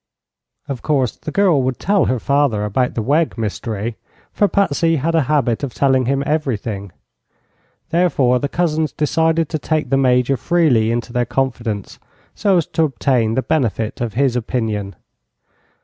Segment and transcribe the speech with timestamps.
[0.67, 3.97] Of course, the girl would tell her father about the Wegg mystery,
[4.33, 6.91] for Patsy had a habit of telling him everything;
[7.91, 11.99] therefore the cousins decided to take the Major freely into their confidence,
[12.33, 14.95] so as to obtain the benefit of his opinion.